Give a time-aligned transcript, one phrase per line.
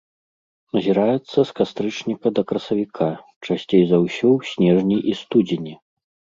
[0.77, 3.07] Назіраецца з кастрычніка да красавіка,
[3.47, 5.73] часцей за ўсё ў снежні і студзені.